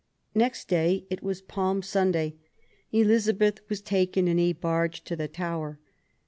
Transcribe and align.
Next 0.33 0.67
day, 0.67 1.05
it 1.11 1.21
was 1.21 1.43
Palm 1.43 1.83
Sunday, 1.83 2.33
Elizabeth 2.91 3.59
was 3.69 3.81
taken 3.81 4.27
in 4.27 4.39
a 4.39 4.53
barge 4.53 5.03
to 5.03 5.15
the 5.15 5.27
Tower. 5.27 5.77